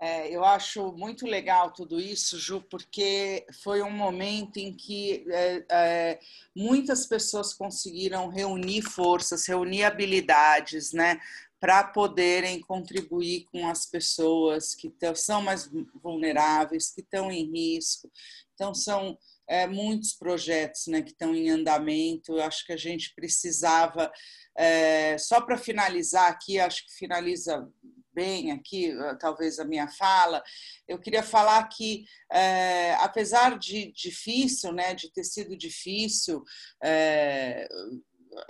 [0.00, 5.64] É, eu acho muito legal tudo isso, Ju, porque foi um momento em que é,
[5.68, 6.20] é,
[6.54, 11.20] muitas pessoas conseguiram reunir forças, reunir habilidades, né,
[11.58, 15.68] para poderem contribuir com as pessoas que são mais
[16.00, 18.08] vulneráveis, que estão em risco.
[18.54, 22.32] Então, são é, muitos projetos né, que estão em andamento.
[22.32, 24.12] Eu acho que a gente precisava,
[24.56, 27.66] é, só para finalizar aqui, acho que finaliza
[28.12, 30.42] bem aqui, talvez a minha fala,
[30.88, 36.42] eu queria falar que, é, apesar de difícil, né, de ter sido difícil,
[36.82, 37.68] é,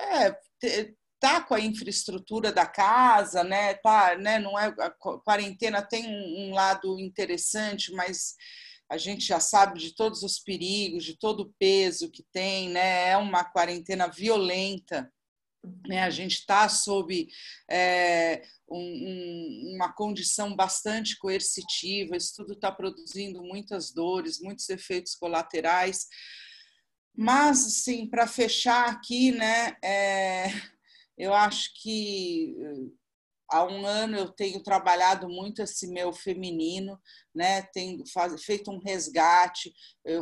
[0.00, 6.06] é, tá com a infraestrutura da casa, né, tá, né, não é a quarentena tem
[6.06, 8.37] um lado interessante, mas
[8.90, 13.11] a gente já sabe de todos os perigos, de todo o peso que tem, né?
[13.11, 15.12] É uma quarentena violenta.
[15.87, 16.03] Né?
[16.03, 17.29] A gente está sob
[17.70, 25.14] é, um, um, uma condição bastante coercitiva, isso tudo está produzindo muitas dores, muitos efeitos
[25.14, 26.07] colaterais.
[27.14, 30.46] Mas, assim, para fechar aqui, né, é,
[31.16, 32.55] eu acho que
[33.50, 36.98] há um ano eu tenho trabalhado muito esse meu feminino,
[37.34, 37.62] né?
[37.62, 39.72] Tenho faz, feito um resgate.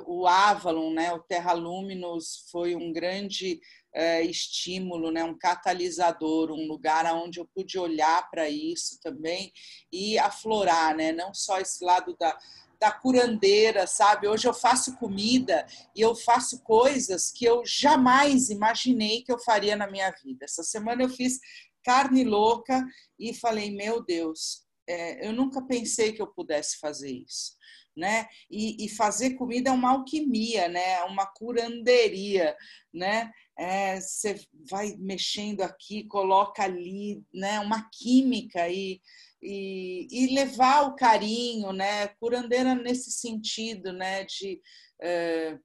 [0.06, 1.12] O Avalon, né?
[1.12, 3.60] O Terra Luminous foi um grande
[3.94, 5.24] é, estímulo, né?
[5.24, 9.52] Um catalisador, um lugar onde eu pude olhar para isso também
[9.92, 11.12] e aflorar, né?
[11.12, 12.36] Não só esse lado da
[12.78, 14.28] da curandeira, sabe?
[14.28, 19.76] Hoje eu faço comida e eu faço coisas que eu jamais imaginei que eu faria
[19.76, 20.44] na minha vida.
[20.44, 21.40] Essa semana eu fiz
[21.86, 22.84] carne louca
[23.16, 27.54] e falei, meu Deus, é, eu nunca pensei que eu pudesse fazer isso.
[27.96, 28.26] Né?
[28.50, 30.96] E, e, fazer comida é uma alquimia, né?
[30.96, 32.54] É uma curanderia,
[32.92, 33.30] né?
[33.58, 37.58] É, você vai mexendo aqui, coloca ali, né?
[37.58, 39.00] Uma química e,
[39.42, 42.08] e, e levar o carinho, né?
[42.20, 44.24] Curandeira nesse sentido, né?
[44.24, 44.60] De
[45.00, 45.58] é,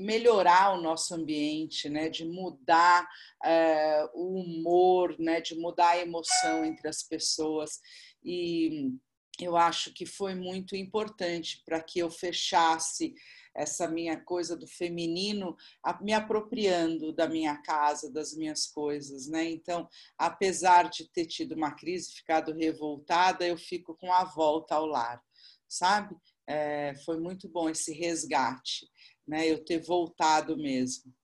[0.00, 3.08] melhorar o nosso ambiente, né, de mudar
[3.44, 7.80] é, o humor, né, de mudar a emoção entre as pessoas.
[8.24, 8.90] E
[9.38, 13.14] eu acho que foi muito importante para que eu fechasse
[13.54, 15.56] essa minha coisa do feminino,
[16.00, 19.44] me apropriando da minha casa, das minhas coisas, né?
[19.50, 24.86] Então, apesar de ter tido uma crise, ficado revoltada, eu fico com a volta ao
[24.86, 25.20] lar,
[25.68, 26.16] sabe?
[26.46, 28.88] É, foi muito bom esse resgate
[29.30, 29.48] né?
[29.48, 31.14] Eu ter voltado mesmo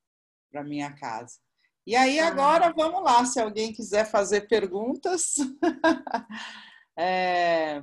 [0.50, 1.40] para minha casa.
[1.84, 2.28] E aí ah.
[2.28, 5.34] agora vamos lá, se alguém quiser fazer perguntas.
[6.96, 7.82] é,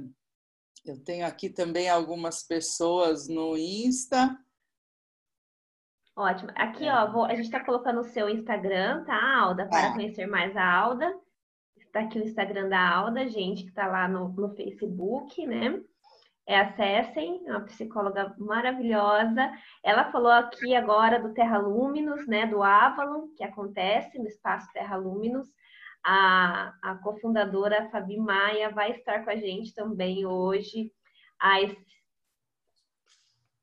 [0.86, 4.40] eu tenho aqui também algumas pessoas no Insta.
[6.16, 6.52] Ótimo.
[6.56, 9.68] Aqui, ó, vou, a gente está colocando o seu Instagram, tá, Alda?
[9.68, 9.94] Para é.
[9.94, 11.14] conhecer mais a Alda.
[11.76, 15.82] Está aqui o Instagram da Alda, gente, que está lá no, no Facebook, né?
[16.46, 19.52] É, acessem, é uma psicóloga maravilhosa.
[19.84, 24.98] Ela falou aqui agora do Terra Luminous, né, do Avalon, que acontece no espaço Terra
[24.98, 25.48] Luminous.
[26.04, 30.92] A, a cofundadora Fabi Maia vai estar com a gente também hoje,
[31.40, 31.74] às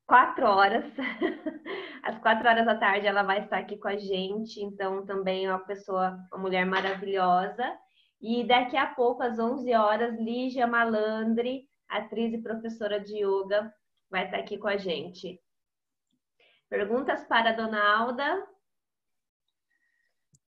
[0.07, 0.85] quatro horas.
[2.03, 5.49] às quatro horas da tarde ela vai estar aqui com a gente, então também é
[5.51, 7.63] uma pessoa, uma mulher maravilhosa.
[8.19, 13.73] E daqui a pouco, às 11 horas, Lígia Malandre atriz e professora de yoga,
[14.09, 15.39] vai estar aqui com a gente.
[16.69, 18.47] Perguntas para a dona Alda?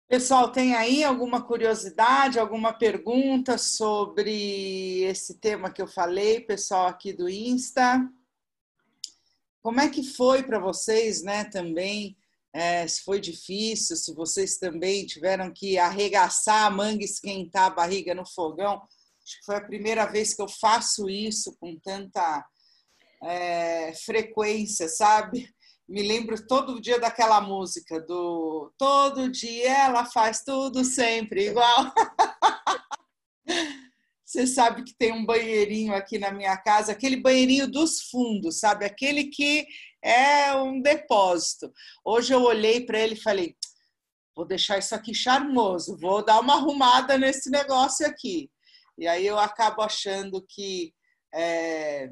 [0.07, 7.13] Pessoal, tem aí alguma curiosidade, alguma pergunta sobre esse tema que eu falei, pessoal aqui
[7.13, 8.07] do Insta?
[9.61, 12.17] Como é que foi para vocês, né, também?
[12.53, 18.13] É, se foi difícil, se vocês também tiveram que arregaçar a manga, esquentar a barriga
[18.13, 18.81] no fogão.
[19.23, 22.45] Acho que foi a primeira vez que eu faço isso com tanta
[23.23, 25.47] é, frequência, sabe?
[25.91, 31.93] me lembro todo dia daquela música do todo dia ela faz tudo sempre igual.
[34.25, 38.85] Você sabe que tem um banheirinho aqui na minha casa, aquele banheirinho dos fundos, sabe?
[38.85, 39.67] Aquele que
[40.01, 41.69] é um depósito.
[42.05, 43.57] Hoje eu olhei para ele e falei:
[44.33, 48.49] vou deixar isso aqui charmoso, vou dar uma arrumada nesse negócio aqui.
[49.01, 50.93] E aí eu acabo achando que
[51.33, 52.11] é,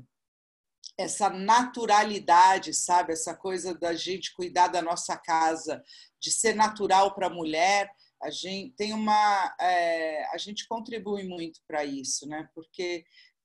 [0.97, 3.13] essa naturalidade, sabe?
[3.13, 5.83] Essa coisa da gente cuidar da nossa casa,
[6.19, 9.55] de ser natural para a mulher, a gente tem uma.
[9.61, 12.49] É, a gente contribui muito para isso, né?
[12.55, 13.01] Porque,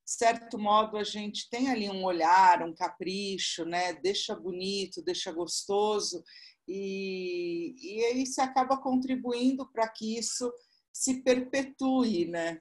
[0.06, 3.92] de certo modo, a gente tem ali um olhar, um capricho, né?
[3.92, 6.24] Deixa bonito, deixa gostoso,
[6.66, 10.50] e, e aí você acaba contribuindo para que isso
[10.90, 12.58] se perpetue, né?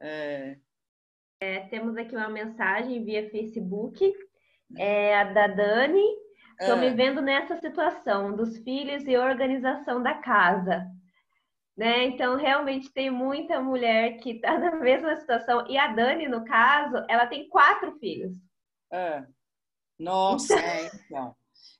[0.00, 0.56] É,
[1.40, 4.12] é, temos aqui uma mensagem via Facebook,
[4.76, 6.04] é, a da Dani.
[6.60, 6.94] Estou me é.
[6.94, 10.86] vendo nessa situação dos filhos e organização da casa.
[11.74, 12.04] Né?
[12.04, 15.66] Então, realmente tem muita mulher que está na mesma situação.
[15.66, 18.36] E a Dani, no caso, ela tem quatro filhos.
[18.92, 19.24] É.
[19.98, 21.34] Nossa, é, então.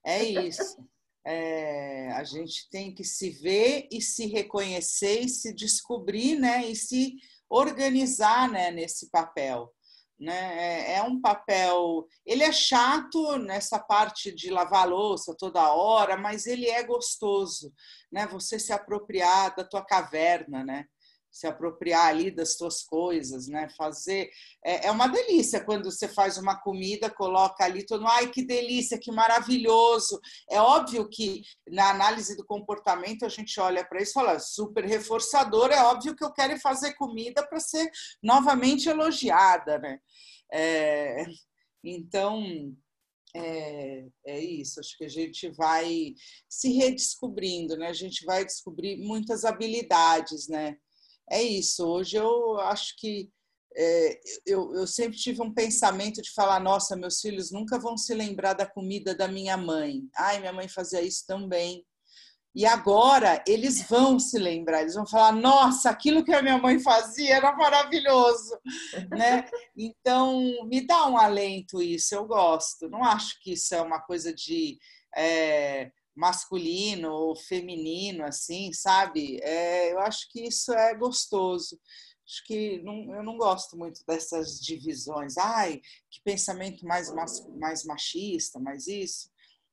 [0.07, 0.89] É isso.
[1.23, 6.67] É, a gente tem que se ver e se reconhecer e se descobrir, né?
[6.67, 7.17] E se
[7.51, 9.71] organizar né, nesse papel.
[10.19, 10.93] Né?
[10.93, 12.07] É, é um papel.
[12.25, 17.73] Ele é chato nessa parte de lavar louça toda hora, mas ele é gostoso,
[18.13, 18.27] né?
[18.27, 20.85] Você se apropriar da tua caverna, né?
[21.31, 23.69] Se apropriar ali das suas coisas, né?
[23.77, 24.31] Fazer
[24.65, 28.99] é, é, uma delícia quando você faz uma comida, coloca ali todo, ai que delícia,
[28.99, 30.21] que maravilhoso.
[30.51, 34.85] É óbvio que na análise do comportamento a gente olha para isso e fala super
[34.85, 35.71] reforçador.
[35.71, 37.91] É óbvio que eu quero fazer comida para ser
[38.23, 39.99] novamente elogiada, né?
[40.53, 41.25] É,
[41.85, 42.75] então
[43.35, 46.15] é, é isso, acho que a gente vai
[46.49, 47.87] se redescobrindo, né?
[47.87, 50.77] A gente vai descobrir muitas habilidades, né?
[51.31, 51.87] É isso.
[51.87, 53.31] Hoje eu acho que
[53.77, 58.13] é, eu, eu sempre tive um pensamento de falar: nossa, meus filhos nunca vão se
[58.15, 60.03] lembrar da comida da minha mãe.
[60.17, 61.85] Ai, minha mãe fazia isso também.
[62.53, 66.81] E agora eles vão se lembrar, eles vão falar: nossa, aquilo que a minha mãe
[66.81, 68.59] fazia era maravilhoso,
[69.17, 69.49] né?
[69.77, 72.89] Então me dá um alento isso, eu gosto.
[72.89, 74.79] Não acho que isso é uma coisa de
[75.17, 79.41] é, masculino ou feminino, assim, sabe?
[79.43, 81.81] É, eu acho que isso é gostoso.
[82.27, 85.39] Acho que não, eu não gosto muito dessas divisões.
[85.39, 87.11] Ai, que pensamento mais,
[87.59, 89.31] mais machista, mais isso.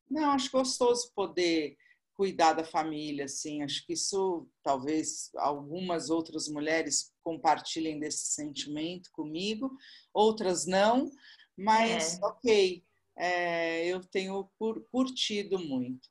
[0.10, 1.76] Não, acho gostoso poder
[2.14, 3.62] cuidar da família, assim.
[3.62, 9.70] Acho que isso, talvez algumas outras mulheres compartilhem desse sentimento comigo,
[10.14, 11.12] outras não,
[11.58, 12.26] mas é.
[12.26, 12.84] ok,
[13.18, 14.50] é, eu tenho
[14.90, 16.08] curtido muito.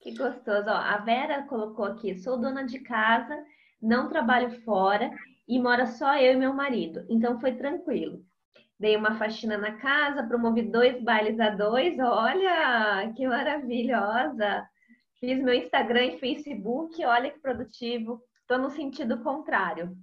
[0.00, 0.68] Que gostoso.
[0.68, 3.36] Ó, a Vera colocou aqui: sou dona de casa,
[3.80, 5.10] não trabalho fora
[5.46, 7.04] e mora só eu e meu marido.
[7.08, 8.24] Então foi tranquilo.
[8.78, 11.98] Dei uma faxina na casa, promovi dois bailes a dois.
[11.98, 14.68] Olha, que maravilhosa!
[15.18, 17.04] Fiz meu Instagram e Facebook.
[17.04, 18.22] Olha que produtivo.
[18.40, 19.96] Estou no sentido contrário.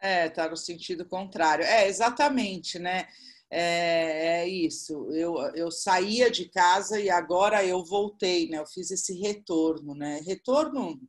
[0.00, 1.64] É, tá no sentido contrário.
[1.64, 3.06] É, exatamente, né?
[3.50, 5.10] É, é isso.
[5.12, 8.58] Eu, eu saía de casa e agora eu voltei, né?
[8.58, 10.20] Eu fiz esse retorno, né?
[10.26, 11.00] Retorno,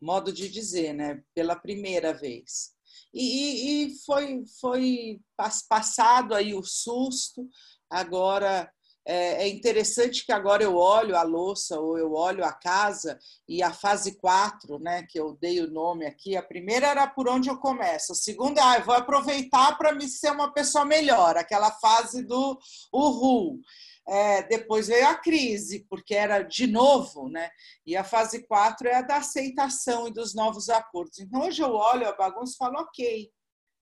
[0.00, 1.22] modo de dizer, né?
[1.34, 2.72] Pela primeira vez.
[3.12, 5.20] E, e foi, foi
[5.68, 7.48] passado aí o susto,
[7.88, 8.72] agora
[9.10, 13.60] é, é interessante que agora eu olho a louça ou eu olho a casa e
[13.60, 17.48] a fase 4, né, que eu dei o nome aqui, a primeira era por onde
[17.50, 21.72] eu começo, a segunda, ah, eu vou aproveitar para me ser uma pessoa melhor, aquela
[21.72, 22.56] fase do
[22.92, 23.60] uhul.
[24.08, 27.48] É, depois veio a crise, porque era de novo, né?
[27.86, 31.20] E a fase 4 é a da aceitação e dos novos acordos.
[31.20, 33.30] Então, hoje eu olho a bagunça e falo, ok,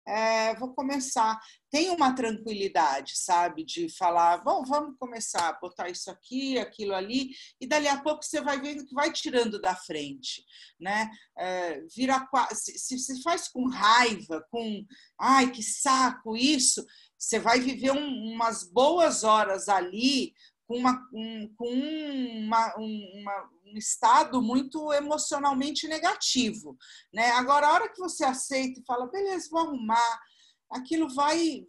[0.07, 1.39] é, vou começar.
[1.69, 7.31] Tem uma tranquilidade, sabe, de falar, bom, vamos começar a botar isso aqui, aquilo ali,
[7.59, 10.43] e dali a pouco você vai vendo que vai tirando da frente,
[10.79, 11.09] né?
[11.37, 14.85] É, vira, se, faz com raiva, com,
[15.19, 16.85] ai, que saco isso,
[17.17, 20.33] você vai viver um, umas boas horas ali
[20.75, 26.77] uma, um, com uma, uma, um estado muito emocionalmente negativo.
[27.13, 27.29] Né?
[27.31, 30.21] Agora, a hora que você aceita e fala, beleza, vou arrumar,
[30.69, 31.65] aquilo vai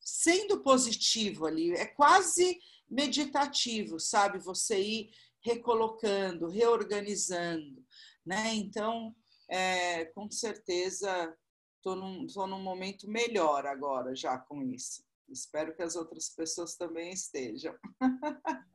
[0.00, 2.58] sendo positivo ali, é quase
[2.90, 4.38] meditativo, sabe?
[4.38, 5.10] Você ir
[5.40, 7.84] recolocando, reorganizando.
[8.24, 8.54] Né?
[8.54, 9.14] Então,
[9.48, 11.36] é, com certeza,
[11.76, 15.02] estou num, tô num momento melhor agora já com isso.
[15.28, 17.74] Espero que as outras pessoas também estejam.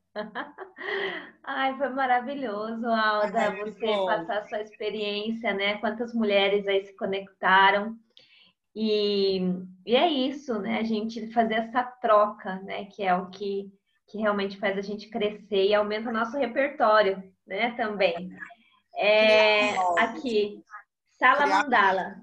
[1.44, 4.06] Ai, foi maravilhoso, Alda, é, você bom.
[4.06, 5.78] passar sua experiência, né?
[5.78, 7.98] Quantas mulheres aí se conectaram.
[8.76, 9.40] E,
[9.86, 10.80] e é isso, né?
[10.80, 12.86] A gente fazer essa troca, né?
[12.86, 13.72] Que é o que,
[14.08, 17.72] que realmente faz a gente crescer e aumenta o nosso repertório, né?
[17.76, 18.30] Também.
[18.96, 20.64] É, aqui,
[21.18, 22.22] Sala Mandala.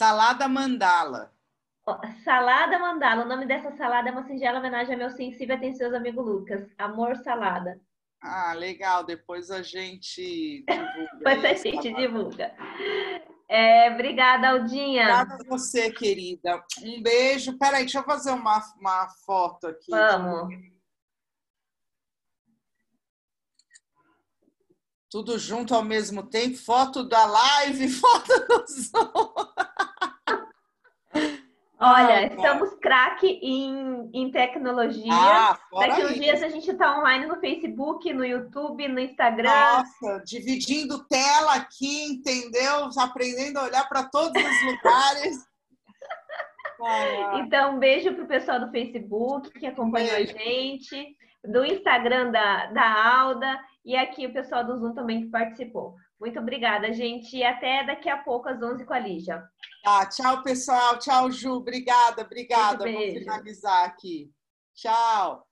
[0.00, 1.30] Salada mandala.
[2.24, 3.22] Salada mandala.
[3.22, 6.66] O nome dessa salada é uma singela homenagem ao meu sensível e atencioso amigo Lucas.
[6.78, 7.78] Amor salada.
[8.22, 9.04] Ah, legal.
[9.04, 11.10] Depois a gente divulga.
[11.20, 12.54] Depois a gente divulga.
[13.46, 15.02] É, obrigada, Aldinha.
[15.02, 16.64] Obrigada a você, querida.
[16.82, 17.58] Um beijo.
[17.58, 19.90] Peraí, deixa eu fazer uma, uma foto aqui.
[19.90, 20.48] Vamos.
[25.10, 26.56] Tudo junto ao mesmo tempo.
[26.56, 29.49] Foto da live, foto do Zoom.
[31.82, 35.10] Olha, ah, estamos craque em, em tecnologia.
[35.10, 39.48] Ah, Daqui uns dias a gente está online no Facebook, no YouTube, no Instagram.
[39.48, 42.90] Nossa, dividindo tela aqui, entendeu?
[42.98, 45.48] Aprendendo a olhar para todos os lugares.
[47.42, 50.36] então, um beijo para o pessoal do Facebook que acompanhou beijo.
[50.36, 55.30] a gente, do Instagram da, da Alda e aqui o pessoal do Zoom também que
[55.30, 55.96] participou.
[56.20, 57.36] Muito obrigada, gente.
[57.36, 59.42] E até daqui a pouco, às 11 com a Lígia.
[59.82, 60.98] Tá, tchau, pessoal.
[60.98, 61.54] Tchau, Ju.
[61.54, 62.84] Obrigada, obrigada.
[62.84, 64.30] Vou finalizar aqui.
[64.74, 65.49] Tchau.